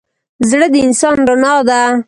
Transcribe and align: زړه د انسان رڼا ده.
زړه 0.49 0.67
د 0.73 0.75
انسان 0.85 1.17
رڼا 1.29 1.53
ده. 1.69 1.81